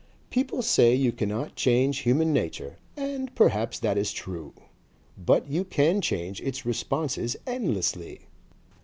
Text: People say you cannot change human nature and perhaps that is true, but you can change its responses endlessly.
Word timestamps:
People 0.31 0.63
say 0.63 0.95
you 0.95 1.11
cannot 1.11 1.55
change 1.55 1.99
human 1.99 2.33
nature 2.33 2.77
and 2.97 3.35
perhaps 3.35 3.77
that 3.77 3.99
is 3.99 4.11
true, 4.11 4.51
but 5.15 5.47
you 5.47 5.63
can 5.63 6.01
change 6.01 6.41
its 6.41 6.65
responses 6.65 7.35
endlessly. 7.45 8.21